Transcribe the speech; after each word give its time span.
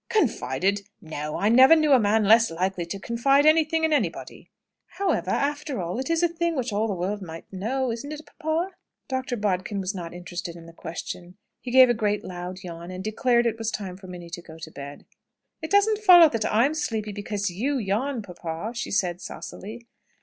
"Confided! 0.09 0.89
No; 0.99 1.37
I 1.37 1.49
never 1.49 1.75
knew 1.75 1.91
a 1.93 1.99
man 1.99 2.23
less 2.23 2.49
likely 2.49 2.87
to 2.87 2.97
confide 2.99 3.45
anything 3.45 3.83
to 3.83 3.93
anybody." 3.95 4.49
"However, 4.97 5.29
after 5.29 5.79
all, 5.79 5.99
it 5.99 6.09
is 6.09 6.23
a 6.23 6.27
thing 6.27 6.55
which 6.55 6.73
all 6.73 6.87
the 6.87 6.95
world 6.95 7.21
might 7.21 7.45
know, 7.53 7.91
isn't 7.91 8.11
it, 8.11 8.25
papa?" 8.25 8.71
Dr. 9.07 9.37
Bodkin 9.37 9.79
was 9.79 9.93
not 9.93 10.11
interested 10.11 10.55
in 10.55 10.65
the 10.65 10.73
question. 10.73 11.37
He 11.59 11.69
gave 11.69 11.87
a 11.91 11.93
great 11.93 12.23
loud 12.25 12.63
yawn, 12.63 12.89
and 12.89 13.03
declared 13.03 13.45
it 13.45 13.59
was 13.59 13.69
time 13.69 13.95
for 13.95 14.07
Minnie 14.07 14.31
to 14.31 14.41
go 14.41 14.57
to 14.57 14.71
bed. 14.71 15.05
"It 15.61 15.69
doesn't 15.69 15.99
follow 15.99 16.29
that 16.29 16.51
I'm 16.51 16.73
sleepy 16.73 17.11
because 17.11 17.51
you 17.51 17.77
yawn, 17.77 18.23
papa!" 18.23 18.71
she 18.73 18.89
said 18.89 19.21
saucily. 19.21 19.85